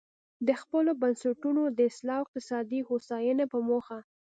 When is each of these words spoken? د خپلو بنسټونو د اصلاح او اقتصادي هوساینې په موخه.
د 0.47 0.49
خپلو 0.61 0.91
بنسټونو 1.01 1.61
د 1.77 1.79
اصلاح 1.89 2.17
او 2.21 2.25
اقتصادي 2.25 2.79
هوساینې 2.89 3.45
په 3.53 3.57
موخه. 3.67 3.99